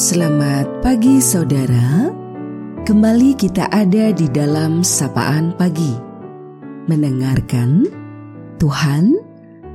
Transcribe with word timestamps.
Selamat 0.00 0.64
pagi 0.80 1.20
saudara. 1.20 2.08
Kembali 2.88 3.36
kita 3.36 3.68
ada 3.68 4.08
di 4.16 4.32
dalam 4.32 4.80
sapaan 4.80 5.52
pagi. 5.52 5.92
Mendengarkan 6.88 7.84
Tuhan 8.56 9.20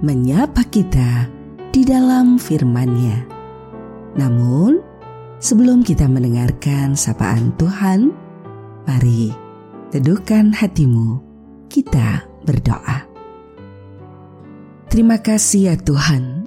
menyapa 0.00 0.64
kita 0.72 1.28
di 1.76 1.84
dalam 1.84 2.40
firman-Nya. 2.40 3.20
Namun, 4.16 4.80
sebelum 5.44 5.84
kita 5.84 6.08
mendengarkan 6.08 6.96
sapaan 6.96 7.52
Tuhan, 7.60 8.08
mari 8.88 9.28
teduhkan 9.92 10.56
hatimu. 10.56 11.20
Kita 11.68 12.24
berdoa. 12.48 13.04
Terima 14.88 15.20
kasih 15.20 15.68
ya 15.68 15.76
Tuhan 15.76 16.43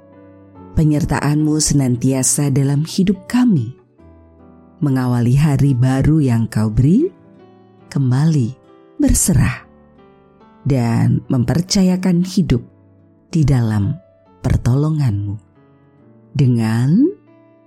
penyertaan-Mu 0.78 1.58
senantiasa 1.58 2.54
dalam 2.54 2.86
hidup 2.86 3.26
kami. 3.26 3.74
Mengawali 4.78 5.34
hari 5.34 5.74
baru 5.74 6.22
yang 6.22 6.46
Kau 6.46 6.70
beri, 6.70 7.10
kembali 7.90 8.54
berserah 9.02 9.66
dan 10.62 11.18
mempercayakan 11.26 12.22
hidup 12.22 12.62
di 13.34 13.42
dalam 13.42 13.98
pertolongan-Mu. 14.38 15.34
Dengan 16.30 17.10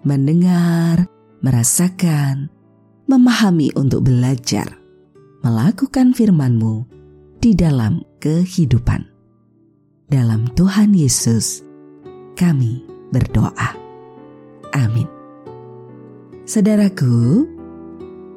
mendengar, 0.08 1.04
merasakan, 1.44 2.48
memahami 3.12 3.76
untuk 3.76 4.08
belajar, 4.08 4.72
melakukan 5.44 6.16
firman-Mu 6.16 6.88
di 7.44 7.52
dalam 7.60 8.08
kehidupan. 8.24 9.04
Dalam 10.08 10.48
Tuhan 10.56 10.96
Yesus, 10.96 11.68
kami 12.40 12.91
berdoa. 13.12 13.76
Amin. 14.72 15.08
Saudaraku, 16.48 17.46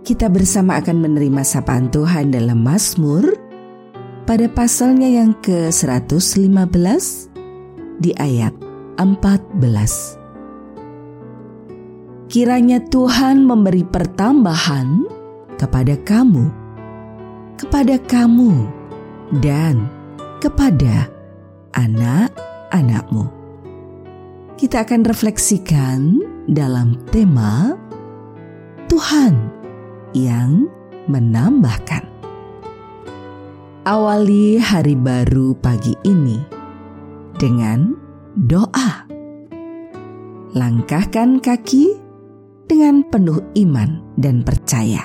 kita 0.05 0.29
bersama 0.29 0.77
akan 0.83 1.01
menerima 1.01 1.43
sapaan 1.47 1.89
Tuhan 1.89 2.35
dalam 2.35 2.61
Mazmur 2.61 3.25
pada 4.29 4.47
pasalnya 4.53 5.09
yang 5.09 5.33
ke-115 5.41 7.05
di 8.03 8.13
ayat 8.21 8.53
14. 9.01 10.21
Kiranya 12.29 12.83
Tuhan 12.91 13.47
memberi 13.47 13.87
pertambahan 13.87 15.07
kepada 15.55 15.95
kamu, 16.03 16.51
kepada 17.63 17.95
kamu, 18.11 18.67
dan 19.39 19.87
kepada 20.43 21.07
anak-anakmu 21.79 23.44
kita 24.55 24.87
akan 24.87 25.03
refleksikan 25.03 26.23
dalam 26.47 26.95
tema 27.11 27.75
Tuhan 28.87 29.35
yang 30.15 30.71
menambahkan. 31.11 32.07
Awali 33.85 34.57
hari 34.63 34.95
baru 34.95 35.59
pagi 35.59 35.93
ini 36.07 36.39
dengan 37.37 37.99
doa. 38.39 39.05
Langkahkan 40.55 41.43
kaki 41.43 41.99
dengan 42.71 43.03
penuh 43.11 43.43
iman 43.59 44.15
dan 44.15 44.47
percaya. 44.47 45.03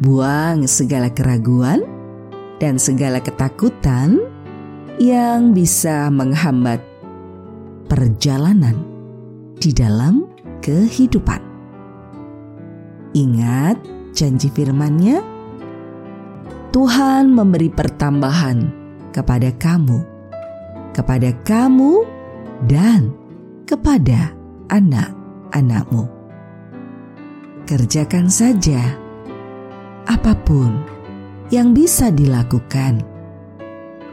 Buang 0.00 0.64
segala 0.64 1.12
keraguan 1.12 1.84
dan 2.56 2.80
segala 2.80 3.20
ketakutan 3.20 4.16
yang 4.96 5.52
bisa 5.52 6.08
menghambat 6.08 6.91
perjalanan 7.92 8.72
di 9.60 9.68
dalam 9.68 10.24
kehidupan. 10.64 11.44
Ingat 13.12 13.76
janji 14.16 14.48
firman-Nya, 14.48 15.20
Tuhan 16.72 17.36
memberi 17.36 17.68
pertambahan 17.68 18.72
kepada 19.12 19.52
kamu, 19.60 20.00
kepada 20.96 21.36
kamu 21.44 22.08
dan 22.64 23.12
kepada 23.68 24.32
anak-anakmu. 24.72 26.08
Kerjakan 27.68 28.32
saja 28.32 28.96
apa 30.08 30.32
pun 30.48 30.80
yang 31.52 31.76
bisa 31.76 32.08
dilakukan 32.08 33.04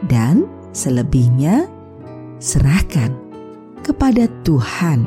dan 0.04 0.44
selebihnya 0.76 1.64
serahkan 2.36 3.29
kepada 3.80 4.28
Tuhan 4.44 5.04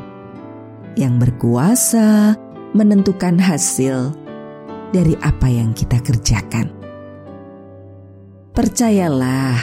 yang 0.94 1.18
berkuasa 1.18 2.38
menentukan 2.74 3.38
hasil 3.38 4.14
dari 4.94 5.18
apa 5.22 5.50
yang 5.50 5.74
kita 5.74 5.98
kerjakan. 6.02 6.70
Percayalah, 8.54 9.58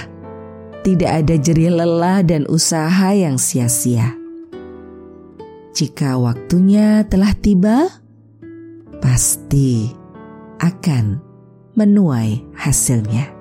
tidak 0.83 1.11
ada 1.23 1.35
jerih 1.39 1.71
lelah 1.71 2.19
dan 2.27 2.43
usaha 2.51 3.15
yang 3.15 3.39
sia-sia. 3.39 4.11
Jika 5.71 6.19
waktunya 6.19 7.07
telah 7.07 7.31
tiba, 7.39 7.87
pasti 8.99 9.87
akan 10.59 11.23
menuai 11.79 12.43
hasilnya. 12.59 13.31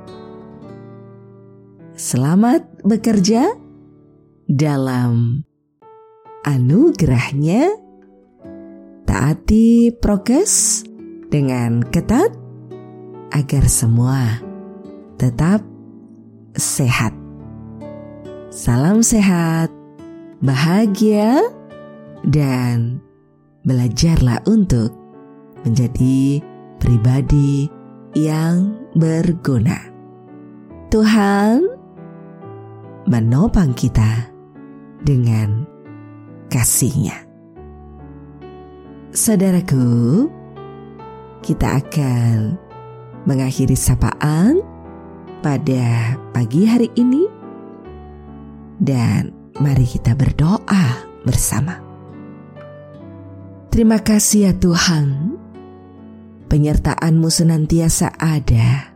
Selamat 1.98 2.64
bekerja 2.86 3.50
dalam 4.46 5.42
anugerahnya, 6.44 7.68
taati 9.04 9.92
prokes 9.92 10.84
dengan 11.28 11.84
ketat 11.84 12.32
agar 13.30 13.64
semua 13.70 14.40
tetap 15.20 15.62
sehat. 16.56 17.14
Salam 18.50 19.04
sehat, 19.06 19.70
bahagia, 20.42 21.38
dan 22.26 22.98
belajarlah 23.62 24.42
untuk 24.50 24.90
menjadi 25.62 26.42
pribadi 26.82 27.70
yang 28.18 28.74
berguna. 28.98 29.78
Tuhan 30.90 31.62
menopang 33.06 33.70
kita 33.78 34.26
dengan 35.06 35.69
kasihnya. 36.50 37.14
Saudaraku, 39.10 40.26
kita 41.40 41.78
akan 41.80 42.58
mengakhiri 43.24 43.78
sapaan 43.78 44.60
pada 45.40 46.14
pagi 46.36 46.68
hari 46.68 46.92
ini 46.98 47.24
dan 48.80 49.32
mari 49.60 49.88
kita 49.88 50.12
berdoa 50.16 51.06
bersama. 51.24 51.80
Terima 53.70 54.02
kasih 54.02 54.50
ya 54.50 54.52
Tuhan, 54.56 55.38
penyertaan-Mu 56.50 57.28
senantiasa 57.30 58.18
ada. 58.18 58.90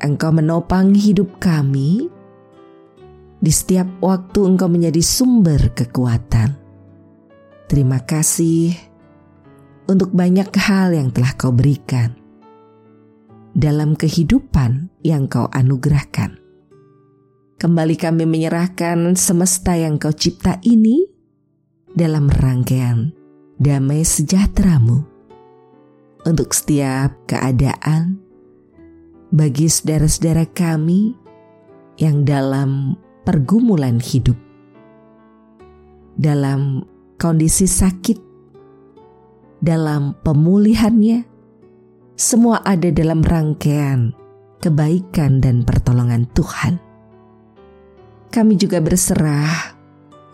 Engkau 0.00 0.32
menopang 0.32 0.96
hidup 0.96 1.40
kami 1.40 2.08
di 3.40 3.52
setiap 3.52 4.00
waktu 4.02 4.40
Engkau 4.44 4.68
menjadi 4.70 5.02
sumber 5.02 5.72
kekuatan. 5.72 6.54
Terima 7.70 8.02
kasih 8.04 8.74
untuk 9.88 10.12
banyak 10.12 10.48
hal 10.54 10.94
yang 10.94 11.08
telah 11.10 11.32
Kau 11.34 11.50
berikan 11.50 12.14
dalam 13.54 13.94
kehidupan 13.94 14.90
yang 15.06 15.30
Kau 15.30 15.46
anugerahkan. 15.48 16.40
Kembali 17.54 17.96
kami 17.96 18.26
menyerahkan 18.26 19.14
semesta 19.14 19.78
yang 19.78 19.96
Kau 19.96 20.12
cipta 20.12 20.58
ini 20.66 21.06
dalam 21.94 22.26
rangkaian 22.26 23.14
damai 23.56 24.02
sejahteramu 24.02 25.06
untuk 26.26 26.50
setiap 26.50 27.14
keadaan 27.30 28.18
bagi 29.30 29.70
saudara-saudara 29.70 30.50
kami 30.50 31.14
yang 31.98 32.26
dalam 32.26 32.98
pergumulan 33.24 33.98
hidup. 33.98 34.36
Dalam 36.14 36.84
kondisi 37.18 37.66
sakit, 37.66 38.20
dalam 39.58 40.14
pemulihannya, 40.22 41.26
semua 42.14 42.62
ada 42.62 42.92
dalam 42.94 43.24
rangkaian 43.24 44.14
kebaikan 44.62 45.42
dan 45.42 45.66
pertolongan 45.66 46.30
Tuhan. 46.36 46.78
Kami 48.30 48.54
juga 48.54 48.78
berserah 48.78 49.74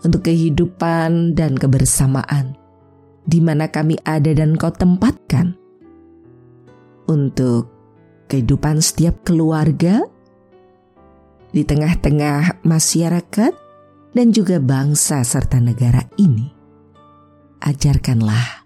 untuk 0.05 0.27
kehidupan 0.29 1.33
dan 1.33 1.57
kebersamaan 1.57 2.61
di 3.25 3.39
mana 3.39 3.69
kami 3.69 3.97
ada 4.01 4.33
dan 4.33 4.57
kau 4.57 4.73
tempatkan 4.73 5.53
untuk 7.05 7.69
kehidupan 8.27 8.81
setiap 8.81 9.21
keluarga 9.23 10.01
di 11.51 11.67
tengah-tengah 11.67 12.63
masyarakat 12.63 13.53
dan 14.11 14.27
juga 14.31 14.59
bangsa 14.59 15.23
serta 15.23 15.59
negara 15.59 16.03
ini. 16.19 16.59
ajarkanlah 17.61 18.65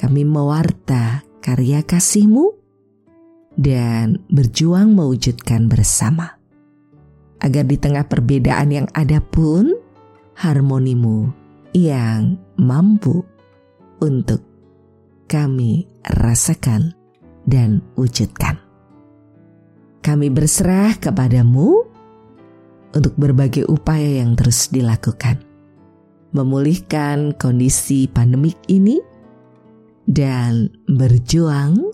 kami 0.00 0.24
mewarta 0.24 1.20
karya 1.44 1.84
kasih-Mu 1.84 2.46
dan 3.56 4.20
berjuang 4.28 4.92
mewujudkan 4.92 5.68
bersama. 5.68 6.36
Agar 7.40 7.64
di 7.68 7.76
tengah 7.76 8.04
perbedaan 8.08 8.68
yang 8.72 8.88
ada 8.96 9.20
pun, 9.20 9.72
harmonimu 10.36 11.32
yang 11.76 12.40
mampu 12.56 13.24
untuk 14.00 14.40
kami 15.28 15.84
rasakan 16.04 16.92
dan 17.48 17.84
wujudkan. 17.96 18.60
Kami 20.04 20.28
berserah 20.30 20.96
kepadamu 20.96 21.95
untuk 22.96 23.12
berbagai 23.20 23.68
upaya 23.68 24.24
yang 24.24 24.32
terus 24.32 24.72
dilakukan. 24.72 25.44
Memulihkan 26.32 27.36
kondisi 27.36 28.08
pandemik 28.08 28.56
ini 28.72 28.98
dan 30.08 30.72
berjuang 30.88 31.92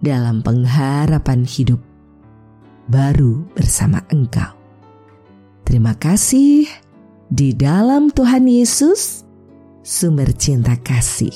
dalam 0.00 0.40
pengharapan 0.40 1.44
hidup 1.44 1.78
baru 2.88 3.44
bersama 3.52 4.00
Engkau. 4.08 4.56
Terima 5.68 5.94
kasih 5.94 6.66
di 7.30 7.54
dalam 7.54 8.10
Tuhan 8.10 8.48
Yesus, 8.50 9.22
sumber 9.86 10.34
cinta 10.34 10.74
kasih 10.74 11.30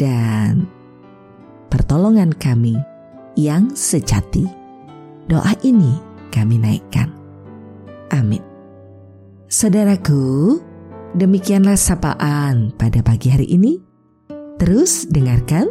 dan 0.00 0.64
pertolongan 1.68 2.32
kami 2.32 2.80
yang 3.36 3.76
sejati. 3.76 4.48
Doa 5.26 5.52
ini 5.66 6.00
kami 6.32 6.56
naikkan. 6.56 7.15
Amin. 8.12 8.42
Saudaraku, 9.46 10.58
demikianlah 11.14 11.78
sapaan 11.78 12.74
pada 12.74 13.00
pagi 13.02 13.30
hari 13.30 13.46
ini. 13.50 13.78
Terus 14.56 15.06
dengarkan 15.06 15.70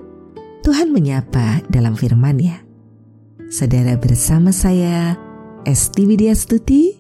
Tuhan 0.65 0.89
menyapa 0.89 1.61
dalam 1.69 1.93
firman-Nya. 1.93 2.65
Saudara 3.53 3.93
bersama 3.99 4.49
saya, 4.49 5.13
Esti 5.65 6.09
Widya 6.09 6.33
Stuti, 6.33 6.97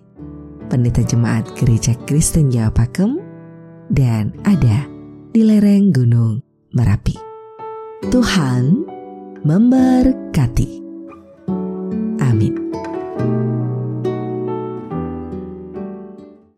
Pendeta 0.69 1.01
Jemaat 1.01 1.57
Gereja 1.57 1.97
Kristen 2.05 2.53
Jawa 2.53 2.69
Pakem, 2.69 3.17
dan 3.89 4.33
ada 4.45 4.85
di 5.33 5.41
lereng 5.41 5.89
Gunung 5.89 6.41
Merapi. 6.73 7.17
Tuhan 8.13 8.85
memberkati. 9.41 10.84